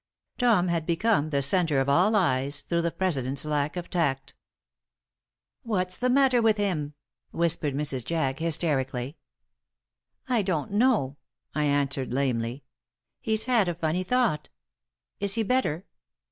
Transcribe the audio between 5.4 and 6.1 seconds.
"What's the